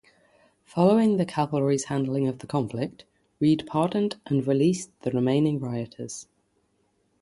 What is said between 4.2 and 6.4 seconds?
and released the remaining rioters.